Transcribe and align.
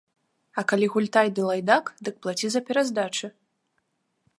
А 0.61 0.63
калі 0.71 0.87
гультай 0.93 1.27
ды 1.39 1.47
лайдак, 1.49 1.85
дык 2.09 2.15
плаці 2.25 2.47
за 2.55 2.61
пераздачы. 2.71 3.27